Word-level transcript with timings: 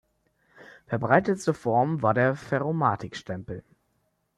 Verbreitetste 0.87 1.53
Form 1.53 2.01
war 2.01 2.15
der 2.15 2.35
Ferromatik-Stempel. 2.35 3.63